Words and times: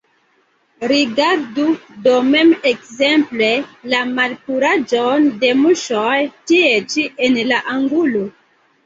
Rigardu 0.91 1.65
do 2.07 2.13
mem 2.29 2.53
ekzemple 2.69 3.49
la 3.93 3.99
malpuraĵon 4.13 5.29
de 5.45 5.53
muŝoj 5.61 6.17
tie 6.53 6.73
ĉi 6.95 7.05
en 7.29 7.39
la 7.53 7.61
angulo. 7.77 8.25